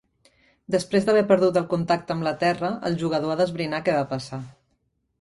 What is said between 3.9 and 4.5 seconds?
va passar.